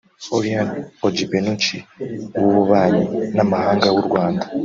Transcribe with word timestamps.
Aurelien 0.33 0.69
Agbenonci; 1.21 1.77
uw’Ububanyi 2.39 3.03
n’Amahanga 3.35 3.87
w’u 3.95 4.03
Rwanda 4.07 4.45